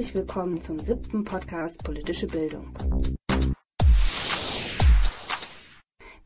[0.00, 2.72] Herzlich willkommen zum siebten Podcast Politische Bildung.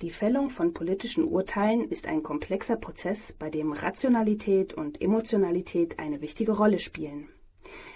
[0.00, 6.20] Die Fällung von politischen Urteilen ist ein komplexer Prozess, bei dem Rationalität und Emotionalität eine
[6.20, 7.30] wichtige Rolle spielen.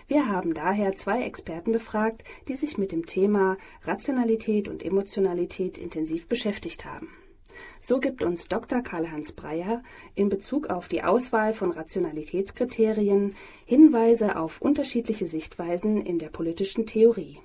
[0.09, 6.27] Wir haben daher zwei Experten befragt, die sich mit dem Thema Rationalität und Emotionalität intensiv
[6.27, 7.09] beschäftigt haben.
[7.81, 8.83] So gibt uns Dr.
[8.83, 9.83] Karl-Heinz Breyer
[10.15, 13.35] in Bezug auf die Auswahl von Rationalitätskriterien
[13.65, 17.39] Hinweise auf unterschiedliche Sichtweisen in der politischen Theorie.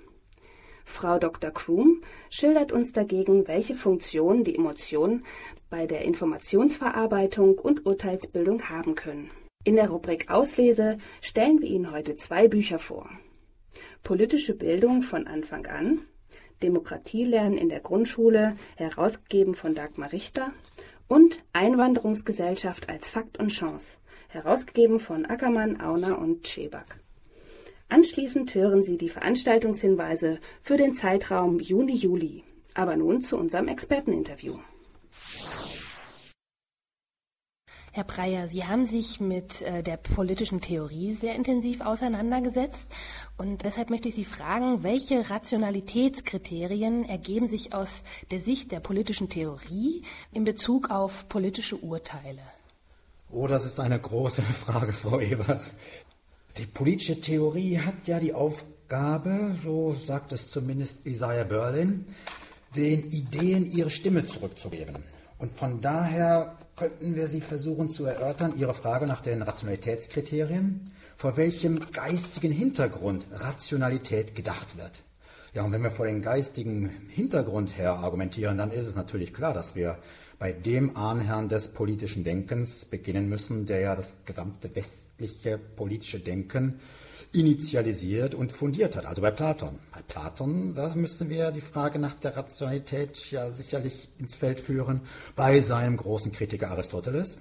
[0.85, 1.51] Frau Dr.
[1.51, 5.25] Krum schildert uns dagegen, welche Funktion die Emotionen
[5.69, 9.31] bei der Informationsverarbeitung und Urteilsbildung haben können.
[9.63, 13.09] In der Rubrik Auslese stellen wir Ihnen heute zwei Bücher vor.
[14.03, 16.01] Politische Bildung von Anfang an
[16.63, 20.51] Demokratielernen in der Grundschule, herausgegeben von Dagmar Richter,
[21.07, 23.97] und Einwanderungsgesellschaft als Fakt und Chance,
[24.29, 26.99] herausgegeben von Ackermann, Auner und Scheback.
[27.89, 32.43] Anschließend hören Sie die Veranstaltungshinweise für den Zeitraum Juni-Juli.
[32.73, 34.55] Aber nun zu unserem Experteninterview.
[37.95, 42.87] Herr Breyer, Sie haben sich mit äh, der politischen Theorie sehr intensiv auseinandergesetzt
[43.37, 49.29] und deshalb möchte ich Sie fragen, welche Rationalitätskriterien ergeben sich aus der Sicht der politischen
[49.29, 52.41] Theorie in Bezug auf politische Urteile?
[53.29, 55.61] Oh, das ist eine große Frage, Frau Ebert.
[56.57, 62.07] Die politische Theorie hat ja die Aufgabe, so sagt es zumindest Isaiah Berlin,
[62.75, 65.03] den Ideen ihre Stimme zurückzugeben.
[65.37, 71.37] Und von daher könnten wir Sie versuchen zu erörtern, Ihre Frage nach den Rationalitätskriterien, vor
[71.37, 75.03] welchem geistigen Hintergrund Rationalität gedacht wird.
[75.53, 79.53] Ja, und wenn wir vor dem geistigen Hintergrund her argumentieren, dann ist es natürlich klar,
[79.53, 79.99] dass wir
[80.39, 86.79] bei dem Ahnherrn des politischen Denkens beginnen müssen, der ja das gesamte westliche politische Denken
[87.33, 89.79] initialisiert und fundiert hat, also bei Platon.
[89.91, 95.01] Bei Platon, da müssen wir die Frage nach der Rationalität ja sicherlich ins Feld führen,
[95.35, 97.39] bei seinem großen Kritiker Aristoteles.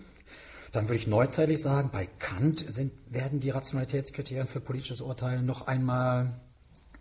[0.73, 5.67] Dann würde ich neuzeitlich sagen, bei Kant sind, werden die Rationalitätskriterien für politisches Urteilen noch
[5.67, 6.41] einmal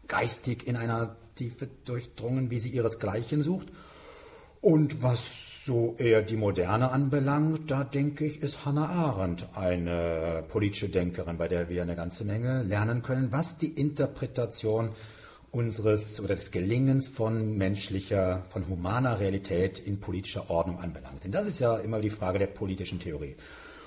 [0.10, 3.68] geistig in einer Tiefe durchdrungen, wie sie ihresgleichen sucht.
[4.60, 10.90] Und was so eher die Moderne anbelangt, da denke ich, ist Hannah Arendt eine politische
[10.90, 14.90] Denkerin, bei der wir eine ganze Menge lernen können, was die Interpretation
[15.52, 21.24] unseres oder des Gelingens von menschlicher, von humaner Realität in politischer Ordnung anbelangt.
[21.26, 23.36] Denn das ist ja immer die Frage der politischen Theorie.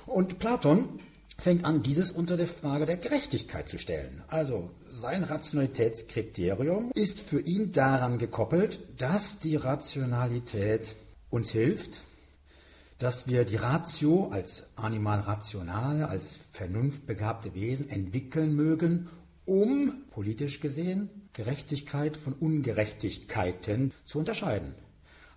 [0.07, 1.01] Und Platon
[1.39, 4.23] fängt an, dieses unter der Frage der Gerechtigkeit zu stellen.
[4.29, 10.95] Also sein Rationalitätskriterium ist für ihn daran gekoppelt, dass die Rationalität
[11.35, 12.01] uns hilft,
[12.99, 19.09] dass wir die Ratio als animal rational, als vernunftbegabte Wesen entwickeln mögen,
[19.45, 24.75] um politisch gesehen Gerechtigkeit von Ungerechtigkeiten zu unterscheiden.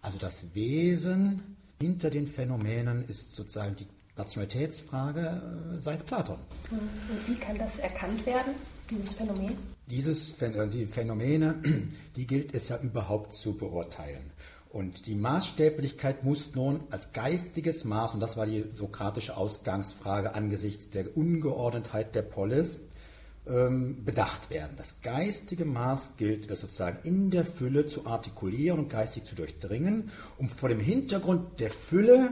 [0.03, 5.41] Also das Wesen hinter den Phänomenen ist sozusagen die Rationalitätsfrage
[5.75, 6.37] äh, seit Platon.
[6.69, 8.53] Und wie kann das erkannt werden,
[8.89, 9.57] dieses Phänomen?
[9.87, 11.55] Dieses, äh, die Phänomene,
[12.15, 14.31] die gilt es ja überhaupt zu beurteilen.
[14.69, 20.89] Und die Maßstäblichkeit muss nun als geistiges Maß, und das war die sokratische Ausgangsfrage angesichts
[20.89, 22.79] der Ungeordnetheit der Polis,
[23.47, 24.73] ähm, bedacht werden.
[24.75, 30.11] Das geistige Maß gilt es sozusagen in der Fülle zu artikulieren und geistig zu durchdringen,
[30.38, 32.31] um vor dem Hintergrund der Fülle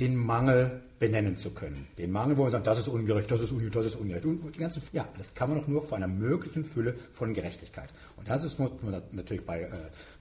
[0.00, 1.86] den Mangel benennen zu können.
[1.98, 4.24] Den Mangel, wo man sagt, das ist ungerecht, das ist ungerecht, das ist ungerecht.
[4.24, 7.90] Und die ganzen, ja, das kann man doch nur vor einer möglichen Fülle von Gerechtigkeit.
[8.16, 8.70] Und das ist, muss
[9.12, 9.68] natürlich bei äh,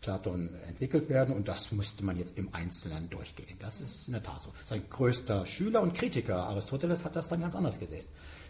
[0.01, 3.55] Platon entwickelt werden und das müsste man jetzt im Einzelnen durchgehen.
[3.59, 4.51] Das ist in der Tat so.
[4.65, 8.05] Sein größter Schüler und Kritiker Aristoteles hat das dann ganz anders gesehen.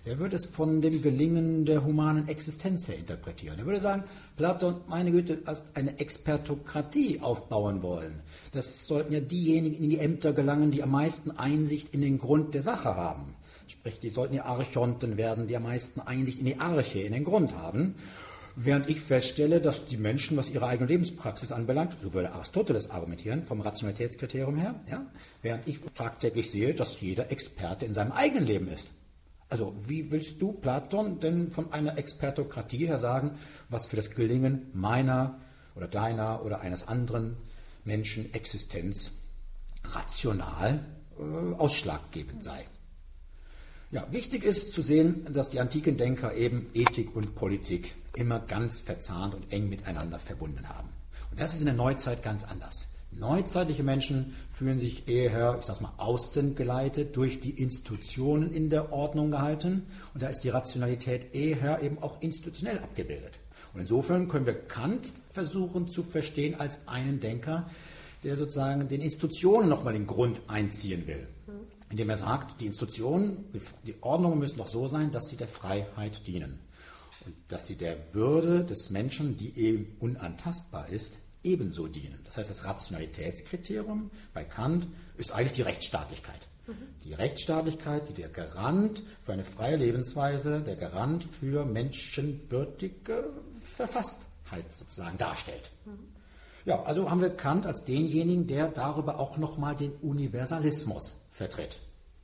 [0.05, 3.57] Er würde es von dem Gelingen der humanen Existenz her interpretieren.
[3.57, 4.03] Er würde sagen,
[4.35, 8.19] Platon, meine Güte, hast eine Expertokratie aufbauen wollen.
[8.51, 12.53] Das sollten ja diejenigen in die Ämter gelangen, die am meisten Einsicht in den Grund
[12.53, 13.35] der Sache haben.
[13.67, 17.25] Sprich, die sollten ja Archonten werden, die am meisten Einsicht in die Arche, in den
[17.25, 17.95] Grund haben.
[18.55, 23.43] Während ich feststelle, dass die Menschen, was ihre eigene Lebenspraxis anbelangt, so würde Aristoteles argumentieren,
[23.43, 25.05] vom Rationalitätskriterium her, ja,
[25.41, 28.87] während ich tagtäglich sehe, dass jeder Experte in seinem eigenen Leben ist.
[29.49, 33.31] Also wie willst du, Platon, denn von einer Expertokratie her sagen,
[33.67, 35.41] was für das Gelingen meiner
[35.75, 37.35] oder deiner oder eines anderen
[37.83, 39.11] Menschen Existenz
[39.83, 40.85] rational
[41.19, 42.65] äh, ausschlaggebend sei?
[43.91, 48.81] Ja, wichtig ist zu sehen, dass die antiken Denker eben Ethik und Politik immer ganz
[48.81, 50.89] verzahnt und eng miteinander verbunden haben.
[51.29, 52.87] Und das ist in der Neuzeit ganz anders.
[53.11, 58.91] Neuzeitliche Menschen fühlen sich eher, ich sag's mal, außen geleitet, durch die Institutionen in der
[58.91, 59.85] Ordnung gehalten.
[60.13, 63.33] Und da ist die Rationalität eher eben auch institutionell abgebildet.
[63.73, 67.69] Und insofern können wir Kant versuchen zu verstehen als einen Denker,
[68.23, 71.27] der sozusagen den Institutionen nochmal den Grund einziehen will.
[71.89, 73.45] Indem er sagt, die Institutionen,
[73.85, 76.59] die Ordnungen müssen doch so sein, dass sie der Freiheit dienen.
[77.25, 82.19] Und dass sie der Würde des Menschen, die eben unantastbar ist, ebenso dienen.
[82.25, 84.87] Das heißt, das Rationalitätskriterium bei Kant
[85.17, 86.47] ist eigentlich die Rechtsstaatlichkeit.
[86.67, 86.73] Mhm.
[87.03, 93.29] Die Rechtsstaatlichkeit, die der Garant für eine freie Lebensweise, der Garant für menschenwürdige
[93.75, 95.71] Verfasstheit sozusagen darstellt.
[95.85, 96.12] Mhm.
[96.65, 101.79] Ja, also haben wir Kant als denjenigen, der darüber auch nochmal den Universalismus vertritt.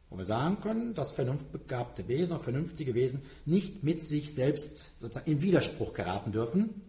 [0.09, 5.30] Wo wir sagen können, dass vernunftbegabte Wesen und vernünftige Wesen nicht mit sich selbst sozusagen
[5.30, 6.81] in Widerspruch geraten dürfen,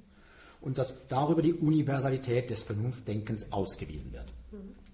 [0.60, 4.32] und dass darüber die Universalität des Vernunftdenkens ausgewiesen wird.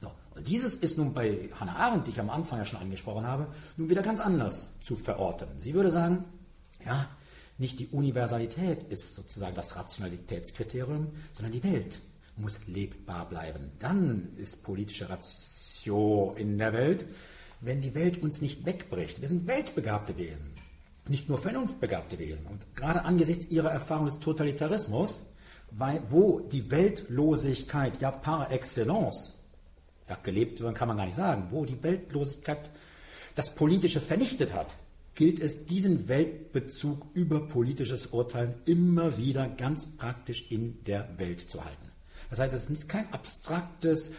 [0.00, 0.10] So.
[0.34, 3.48] Und dieses ist nun bei Hannah Arendt, die ich am Anfang ja schon angesprochen habe,
[3.76, 5.48] nun wieder ganz anders zu verorten.
[5.58, 6.24] Sie würde sagen,
[6.84, 7.08] ja,
[7.58, 12.00] nicht die Universalität ist sozusagen das Rationalitätskriterium, sondern die Welt
[12.36, 13.72] muss lebbar bleiben.
[13.78, 17.06] Dann ist politische Ratio in der Welt,
[17.60, 19.20] wenn die Welt uns nicht wegbricht.
[19.20, 20.52] Wir sind weltbegabte Wesen,
[21.08, 22.46] nicht nur vernunftbegabte Wesen.
[22.46, 25.24] Und gerade angesichts ihrer Erfahrung des Totalitarismus
[26.08, 29.34] wo die Weltlosigkeit ja par excellence,
[30.08, 32.70] ja, gelebt kann man gar nicht sagen, wo die Weltlosigkeit
[33.34, 34.76] das Politische vernichtet hat,
[35.14, 41.64] gilt es, diesen Weltbezug über politisches Urteilen immer wieder ganz praktisch in der Welt zu
[41.64, 41.90] halten.
[42.30, 44.10] Das heißt, es ist kein abstraktes,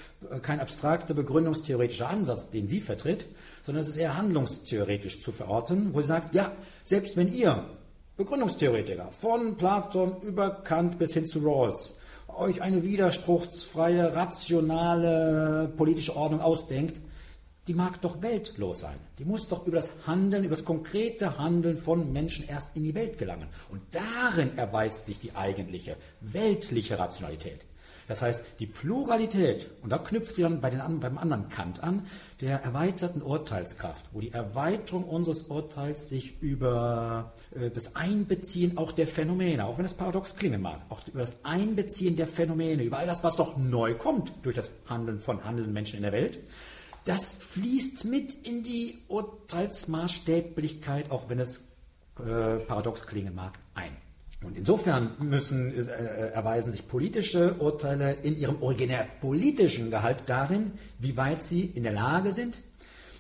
[0.42, 3.26] kein abstrakter begründungstheoretischer Ansatz, den sie vertritt,
[3.64, 7.66] sondern es ist eher handlungstheoretisch zu verorten, wo sie sagt, ja, selbst wenn ihr
[8.18, 11.94] Begründungstheoretiker, von Platon über Kant bis hin zu Rawls,
[12.36, 17.00] euch eine widerspruchsfreie, rationale politische Ordnung ausdenkt,
[17.68, 18.98] die mag doch weltlos sein.
[19.20, 22.96] Die muss doch über das Handeln, über das konkrete Handeln von Menschen erst in die
[22.96, 23.50] Welt gelangen.
[23.70, 27.66] Und darin erweist sich die eigentliche weltliche Rationalität.
[28.08, 32.06] Das heißt, die Pluralität, und da knüpft sie dann bei den, beim anderen Kant an,
[32.40, 39.08] der erweiterten Urteilskraft, wo die Erweiterung unseres Urteils sich über äh, das Einbeziehen auch der
[39.08, 43.08] Phänomene, auch wenn es paradox klingen mag, auch über das Einbeziehen der Phänomene, über all
[43.08, 46.40] das, was doch neu kommt durch das Handeln von handelnden Menschen in der Welt,
[47.04, 51.68] das fließt mit in die Urteilsmaßstäblichkeit, auch wenn es
[52.20, 53.87] äh, paradox klingen mag, ein.
[54.44, 60.74] Und insofern müssen, äh, äh, erweisen sich politische Urteile in ihrem originär politischen Gehalt darin,
[61.00, 62.60] wie weit sie in der Lage sind,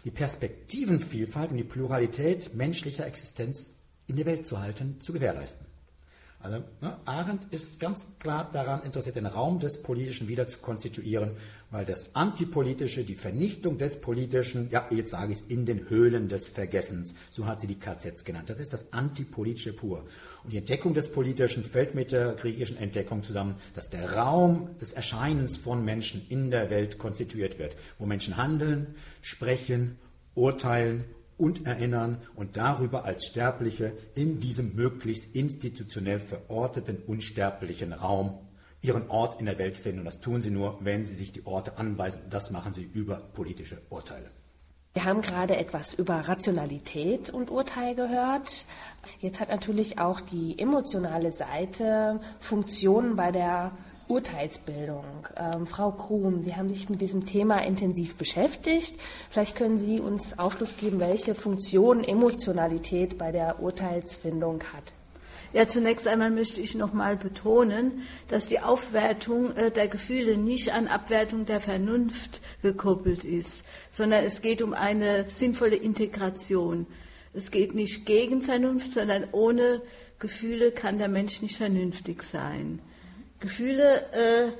[0.05, 3.71] die Perspektivenvielfalt und die Pluralität menschlicher Existenz
[4.05, 5.65] in der Welt zu halten, zu gewährleisten.
[6.39, 11.31] Also ne, Arendt ist ganz klar daran interessiert, den Raum des Politischen wieder zu konstituieren,
[11.71, 16.29] weil das Antipolitische, die Vernichtung des Politischen, ja, jetzt sage ich es, in den Höhlen
[16.29, 18.49] des Vergessens, so hat sie die KZs genannt.
[18.49, 20.05] Das ist das Antipolitische pur.
[20.43, 24.93] Und die Entdeckung des Politischen fällt mit der griechischen Entdeckung zusammen, dass der Raum des
[24.93, 29.97] Erscheinens von Menschen in der Welt konstituiert wird, wo Menschen handeln, sprechen,
[30.35, 31.03] urteilen
[31.37, 38.39] und erinnern und darüber als Sterbliche in diesem möglichst institutionell verorteten unsterblichen Raum
[38.81, 39.99] ihren Ort in der Welt finden.
[39.99, 42.21] Und das tun sie nur, wenn sie sich die Orte anweisen.
[42.29, 44.31] Das machen sie über politische Urteile.
[44.94, 48.65] Wir haben gerade etwas über Rationalität und Urteil gehört.
[49.19, 53.77] Jetzt hat natürlich auch die emotionale Seite Funktionen bei der
[54.07, 55.28] Urteilsbildung.
[55.35, 58.95] Ähm, Frau Krum, Sie haben sich mit diesem Thema intensiv beschäftigt.
[59.30, 64.94] Vielleicht können Sie uns Aufschluss geben, welche Funktion Emotionalität bei der Urteilsfindung hat.
[65.54, 70.73] Ja, zunächst einmal möchte ich noch mal betonen, dass die Aufwertung äh, der Gefühle nicht
[70.73, 76.85] an Abwertung der Vernunft gekoppelt ist, sondern es geht um eine sinnvolle Integration.
[77.33, 79.81] Es geht nicht gegen Vernunft, sondern ohne
[80.19, 82.80] Gefühle kann der Mensch nicht vernünftig sein.
[83.39, 84.51] Gefühle äh,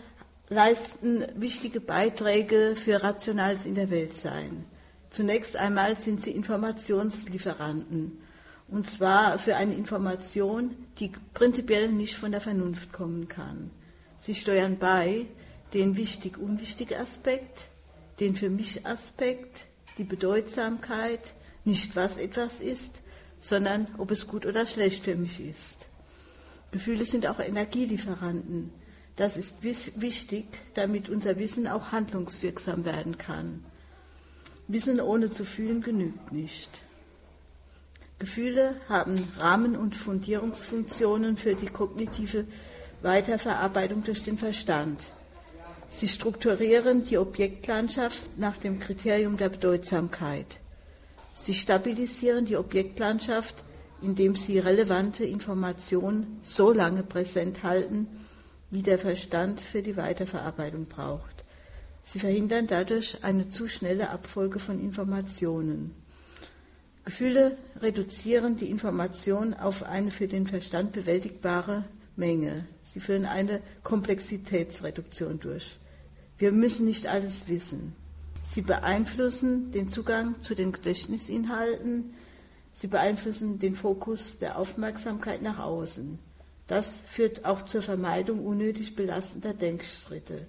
[0.54, 4.66] leisten wichtige Beiträge für rationales in der Welt sein.
[5.10, 8.20] Zunächst einmal sind sie Informationslieferanten.
[8.68, 13.72] Und zwar für eine Information, die prinzipiell nicht von der Vernunft kommen kann.
[14.20, 15.26] Sie steuern bei
[15.74, 17.70] den wichtig-unwichtig Aspekt,
[18.20, 19.68] den für mich Aspekt,
[19.98, 21.34] die Bedeutsamkeit,
[21.66, 23.02] nicht was etwas ist,
[23.40, 25.77] sondern ob es gut oder schlecht für mich ist.
[26.78, 28.72] Gefühle sind auch Energielieferanten.
[29.16, 33.66] Das ist wichtig, damit unser Wissen auch handlungswirksam werden kann.
[34.68, 36.70] Wissen ohne zu fühlen genügt nicht.
[38.20, 42.46] Gefühle haben Rahmen- und Fundierungsfunktionen für die kognitive
[43.02, 45.02] Weiterverarbeitung durch den Verstand.
[45.90, 50.60] Sie strukturieren die Objektlandschaft nach dem Kriterium der Bedeutsamkeit.
[51.34, 53.64] Sie stabilisieren die Objektlandschaft,
[54.02, 58.08] indem sie relevante Informationen so lange präsent halten,
[58.70, 61.46] wie der Verstand für die Weiterverarbeitung braucht.
[62.04, 65.94] Sie verhindern dadurch eine zu schnelle Abfolge von Informationen.
[67.04, 71.86] Gefühle reduzieren die Information auf eine für den Verstand bewältigbare
[72.18, 72.66] Menge.
[72.84, 75.80] Sie führen eine Komplexitätsreduktion durch.
[76.38, 77.96] Wir müssen nicht alles wissen.
[78.44, 82.14] Sie beeinflussen den Zugang zu den Gedächtnisinhalten.
[82.78, 86.20] Sie beeinflussen den Fokus der Aufmerksamkeit nach außen.
[86.68, 90.46] Das führt auch zur Vermeidung unnötig belastender Denkschritte.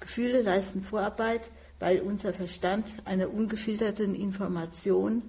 [0.00, 5.22] Gefühle leisten Vorarbeit, weil unser Verstand einer ungefilterten Information,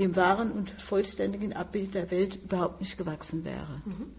[0.00, 3.80] dem wahren und vollständigen Abbild der Welt überhaupt nicht gewachsen wäre.
[3.84, 4.12] Mhm.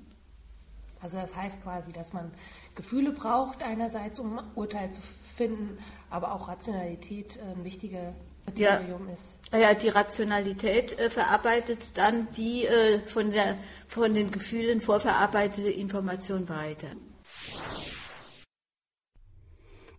[1.01, 2.32] Also das heißt quasi, dass man
[2.75, 5.01] Gefühle braucht einerseits, um Urteil zu
[5.36, 5.77] finden,
[6.10, 8.78] aber auch Rationalität ein wichtiges Kriterium ja.
[9.14, 9.36] ist.
[9.52, 16.50] Ja, die Rationalität äh, verarbeitet dann die äh, von, der, von den Gefühlen vorverarbeitete Information
[16.50, 16.90] weiter.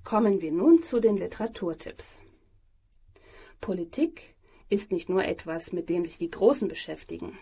[0.05, 2.21] Kommen wir nun zu den Literaturtipps.
[3.61, 4.37] Politik
[4.69, 7.39] ist nicht nur etwas, mit dem sich die Großen beschäftigen.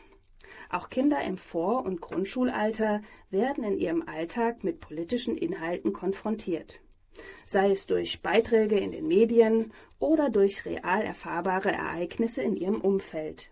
[0.70, 6.80] Auch Kinder im Vor- und Grundschulalter werden in ihrem Alltag mit politischen Inhalten konfrontiert,
[7.46, 13.50] sei es durch Beiträge in den Medien oder durch real erfahrbare Ereignisse in ihrem Umfeld.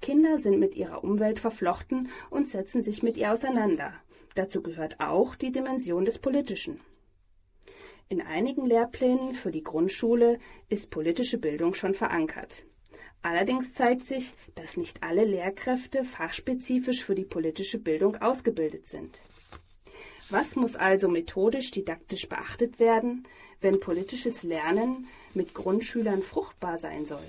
[0.00, 3.94] Kinder sind mit ihrer Umwelt verflochten und setzen sich mit ihr auseinander.
[4.34, 6.80] Dazu gehört auch die Dimension des Politischen.
[8.08, 12.64] In einigen Lehrplänen für die Grundschule ist politische Bildung schon verankert.
[13.22, 19.20] Allerdings zeigt sich, dass nicht alle Lehrkräfte fachspezifisch für die politische Bildung ausgebildet sind.
[20.28, 23.28] Was muss also methodisch didaktisch beachtet werden,
[23.60, 27.26] wenn politisches Lernen mit Grundschülern fruchtbar sein soll?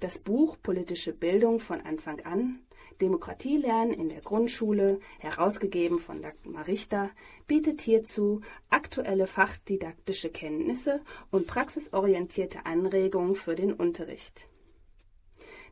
[0.00, 2.60] Das Buch Politische Bildung von Anfang an
[3.00, 7.10] Demokratielernen in der Grundschule, herausgegeben von Dagmar Richter,
[7.46, 11.00] bietet hierzu aktuelle fachdidaktische Kenntnisse
[11.30, 14.49] und praxisorientierte Anregungen für den Unterricht.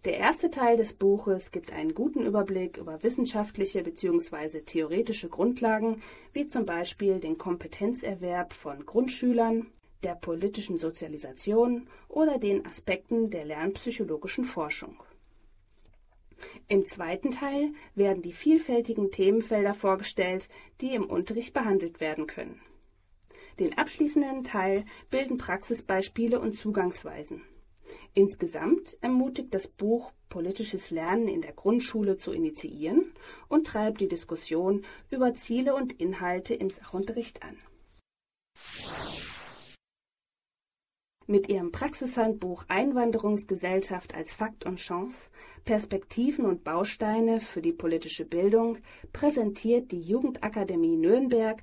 [0.04, 4.60] Der erste Teil des Buches gibt einen guten Überblick über wissenschaftliche bzw.
[4.60, 6.02] theoretische Grundlagen,
[6.32, 9.66] wie zum Beispiel den Kompetenzerwerb von Grundschülern,
[10.04, 15.02] der politischen Sozialisation oder den Aspekten der lernpsychologischen Forschung.
[16.68, 20.48] Im zweiten Teil werden die vielfältigen Themenfelder vorgestellt,
[20.80, 22.60] die im Unterricht behandelt werden können.
[23.58, 27.42] Den abschließenden Teil bilden Praxisbeispiele und Zugangsweisen.
[28.14, 33.12] Insgesamt ermutigt das Buch politisches Lernen in der Grundschule zu initiieren
[33.48, 37.56] und treibt die Diskussion über Ziele und Inhalte im Sachunterricht an.
[41.30, 45.28] Mit ihrem Praxishandbuch Einwanderungsgesellschaft als Fakt und Chance,
[45.66, 48.78] Perspektiven und Bausteine für die politische Bildung
[49.12, 51.62] präsentiert die Jugendakademie Nürnberg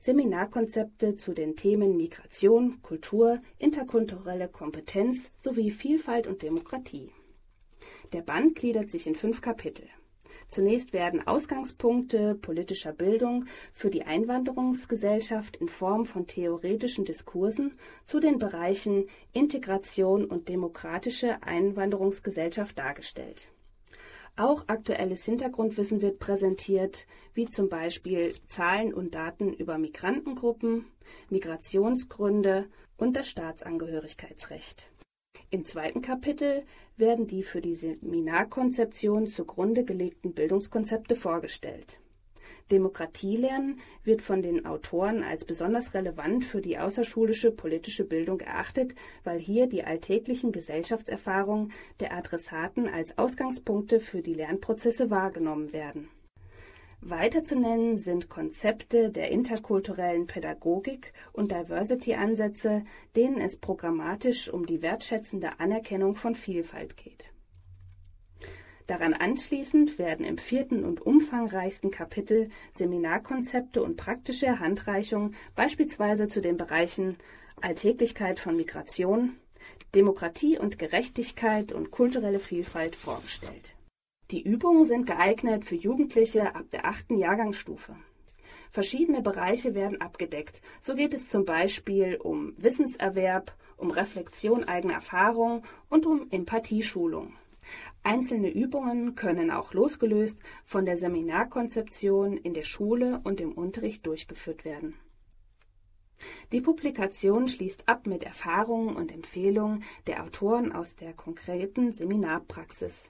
[0.00, 7.12] Seminarkonzepte zu den Themen Migration, Kultur, interkulturelle Kompetenz sowie Vielfalt und Demokratie.
[8.14, 9.84] Der Band gliedert sich in fünf Kapitel.
[10.48, 17.72] Zunächst werden Ausgangspunkte politischer Bildung für die Einwanderungsgesellschaft in Form von theoretischen Diskursen
[18.06, 19.04] zu den Bereichen
[19.34, 23.48] Integration und demokratische Einwanderungsgesellschaft dargestellt.
[24.36, 30.86] Auch aktuelles Hintergrundwissen wird präsentiert, wie zum Beispiel Zahlen und Daten über Migrantengruppen,
[31.28, 34.90] Migrationsgründe und das Staatsangehörigkeitsrecht.
[35.50, 36.64] Im zweiten Kapitel
[36.96, 41.99] werden die für die Seminarkonzeption zugrunde gelegten Bildungskonzepte vorgestellt.
[42.70, 49.38] Demokratielernen wird von den Autoren als besonders relevant für die außerschulische politische Bildung erachtet, weil
[49.38, 56.08] hier die alltäglichen Gesellschaftserfahrungen der Adressaten als Ausgangspunkte für die Lernprozesse wahrgenommen werden
[57.02, 62.84] weiter zu nennen sind Konzepte der interkulturellen Pädagogik und Diversity-Ansätze,
[63.16, 67.32] denen es programmatisch um die wertschätzende Anerkennung von Vielfalt geht.
[68.90, 76.56] Daran anschließend werden im vierten und umfangreichsten Kapitel Seminarkonzepte und praktische Handreichungen beispielsweise zu den
[76.56, 77.16] Bereichen
[77.62, 79.36] Alltäglichkeit von Migration,
[79.94, 83.74] Demokratie und Gerechtigkeit und kulturelle Vielfalt vorgestellt
[84.30, 87.96] die Übungen sind geeignet für Jugendliche ab der achten Jahrgangsstufe.
[88.70, 90.62] Verschiedene Bereiche werden abgedeckt.
[90.80, 97.32] So geht es zum Beispiel um Wissenserwerb, um Reflexion eigener Erfahrungen und um Empathieschulung.
[98.02, 104.64] Einzelne Übungen können auch losgelöst von der Seminarkonzeption in der Schule und im Unterricht durchgeführt
[104.64, 104.94] werden.
[106.52, 113.08] Die Publikation schließt ab mit Erfahrungen und Empfehlungen der Autoren aus der konkreten Seminarpraxis.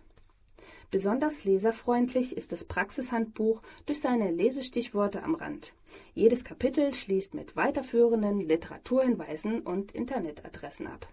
[0.91, 5.73] Besonders leserfreundlich ist das Praxishandbuch durch seine Lesestichworte am Rand.
[6.15, 11.09] Jedes Kapitel schließt mit weiterführenden Literaturhinweisen und Internetadressen ab.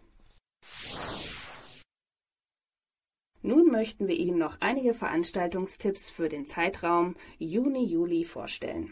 [3.44, 8.92] Nun möchten wir Ihnen noch einige Veranstaltungstipps für den Zeitraum Juni-Juli vorstellen.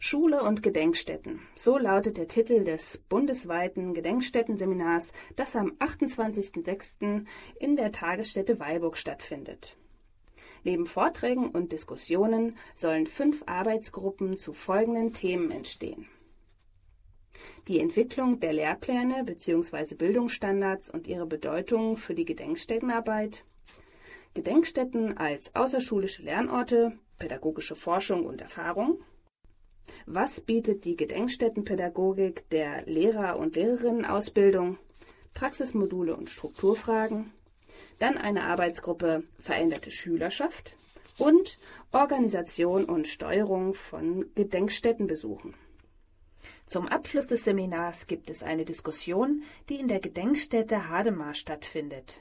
[0.00, 1.42] Schule und Gedenkstätten.
[1.54, 7.24] So lautet der Titel des bundesweiten Gedenkstättenseminars, das am 28.06.
[7.60, 9.76] in der Tagesstätte Weilburg stattfindet.
[10.64, 16.08] Neben Vorträgen und Diskussionen sollen fünf Arbeitsgruppen zu folgenden Themen entstehen.
[17.68, 19.94] Die Entwicklung der Lehrpläne bzw.
[19.94, 23.44] Bildungsstandards und ihre Bedeutung für die Gedenkstättenarbeit,
[24.34, 29.00] Gedenkstätten als außerschulische Lernorte, pädagogische Forschung und Erfahrung,
[30.06, 34.78] was bietet die Gedenkstättenpädagogik der Lehrer- und Lehrerinnenausbildung?
[35.34, 37.32] Praxismodule und Strukturfragen.
[37.98, 40.74] Dann eine Arbeitsgruppe Veränderte Schülerschaft
[41.18, 41.58] und
[41.92, 45.54] Organisation und Steuerung von Gedenkstättenbesuchen.
[46.66, 52.20] Zum Abschluss des Seminars gibt es eine Diskussion, die in der Gedenkstätte Hademar stattfindet.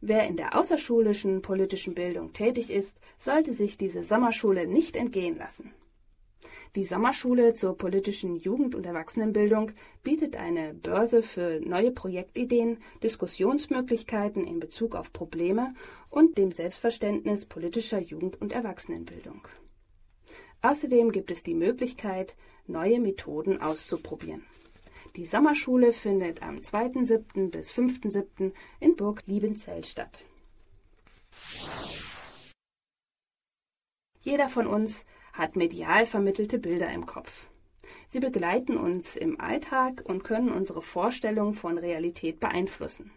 [0.00, 5.74] Wer in der außerschulischen politischen Bildung tätig ist, sollte sich diese Sommerschule nicht entgehen lassen.
[6.74, 14.58] Die Sommerschule zur politischen Jugend- und Erwachsenenbildung bietet eine Börse für neue Projektideen, Diskussionsmöglichkeiten in
[14.58, 15.74] Bezug auf Probleme
[16.08, 19.46] und dem Selbstverständnis politischer Jugend- und Erwachsenenbildung.
[20.62, 22.34] Außerdem gibt es die Möglichkeit,
[22.66, 24.44] neue Methoden auszuprobieren.
[25.16, 27.50] Die Sommerschule findet am 2.7.
[27.50, 28.52] bis 5.7.
[28.78, 30.24] in Burg Liebenzell statt.
[34.22, 37.46] Jeder von uns hat medial vermittelte Bilder im Kopf.
[38.08, 43.10] Sie begleiten uns im Alltag und können unsere Vorstellung von Realität beeinflussen.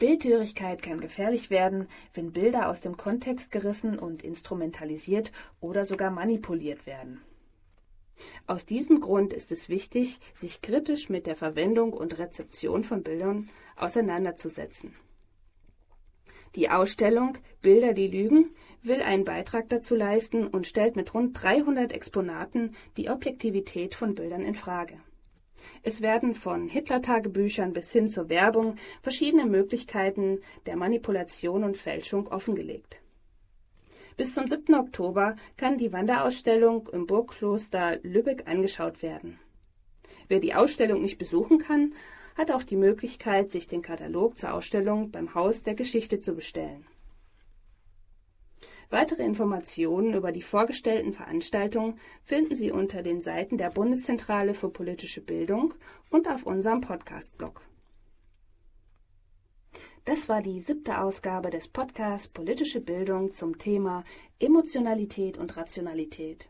[0.00, 6.86] Bildhörigkeit kann gefährlich werden, wenn Bilder aus dem Kontext gerissen und instrumentalisiert oder sogar manipuliert
[6.86, 7.20] werden.
[8.46, 13.50] Aus diesem Grund ist es wichtig, sich kritisch mit der Verwendung und Rezeption von Bildern
[13.76, 14.94] auseinanderzusetzen.
[16.54, 21.92] Die Ausstellung Bilder, die lügen will einen Beitrag dazu leisten und stellt mit rund 300
[21.92, 24.98] Exponaten die Objektivität von Bildern in Frage.
[25.82, 33.00] Es werden von Hitler-Tagebüchern bis hin zur Werbung verschiedene Möglichkeiten der Manipulation und Fälschung offengelegt.
[34.16, 34.74] Bis zum 7.
[34.74, 39.38] Oktober kann die Wanderausstellung im Burgkloster Lübeck angeschaut werden.
[40.28, 41.94] Wer die Ausstellung nicht besuchen kann,
[42.36, 46.86] hat auch die Möglichkeit, sich den Katalog zur Ausstellung beim Haus der Geschichte zu bestellen.
[48.90, 55.20] Weitere Informationen über die vorgestellten Veranstaltungen finden Sie unter den Seiten der Bundeszentrale für politische
[55.20, 55.74] Bildung
[56.10, 57.62] und auf unserem Podcast-Blog.
[60.06, 64.02] Das war die siebte Ausgabe des Podcasts Politische Bildung zum Thema
[64.40, 66.48] Emotionalität und Rationalität.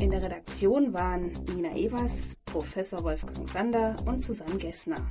[0.00, 5.10] In der Redaktion waren Nina Evers, Professor Wolfgang Sander und Susanne Gessner.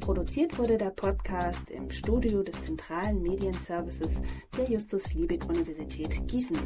[0.00, 4.20] Produziert wurde der Podcast im Studio des Zentralen Medienservices
[4.56, 6.58] der Justus Liebig Universität Gießen.